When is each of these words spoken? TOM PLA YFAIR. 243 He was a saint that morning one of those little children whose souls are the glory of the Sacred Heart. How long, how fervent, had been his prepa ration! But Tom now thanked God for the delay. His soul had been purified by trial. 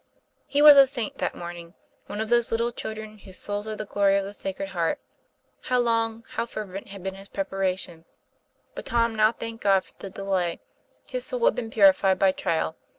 TOM 0.01 0.07
PLA 0.07 0.13
YFAIR. 0.13 0.49
243 0.49 0.57
He 0.57 0.61
was 0.63 0.77
a 0.77 0.91
saint 0.91 1.17
that 1.19 1.35
morning 1.37 1.73
one 2.07 2.19
of 2.19 2.29
those 2.29 2.51
little 2.51 2.71
children 2.71 3.19
whose 3.19 3.37
souls 3.37 3.67
are 3.67 3.75
the 3.75 3.85
glory 3.85 4.17
of 4.17 4.25
the 4.25 4.33
Sacred 4.33 4.69
Heart. 4.69 4.97
How 5.65 5.77
long, 5.77 6.25
how 6.29 6.47
fervent, 6.47 6.87
had 6.89 7.03
been 7.03 7.13
his 7.13 7.29
prepa 7.29 7.59
ration! 7.59 8.05
But 8.73 8.87
Tom 8.87 9.13
now 9.13 9.31
thanked 9.31 9.63
God 9.63 9.83
for 9.83 9.93
the 9.99 10.09
delay. 10.09 10.59
His 11.05 11.23
soul 11.27 11.45
had 11.45 11.53
been 11.53 11.69
purified 11.69 12.17
by 12.17 12.31
trial. 12.31 12.77